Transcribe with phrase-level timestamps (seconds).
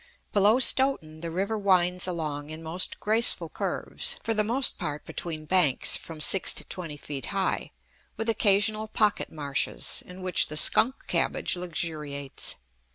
[0.33, 5.45] Below Stoughton the river winds along in most graceful curves, for the most part between
[5.45, 7.69] banks from six to twenty feet high,
[8.17, 12.55] with occasional pocket marshes, in which the skunk cabbage luxuriates.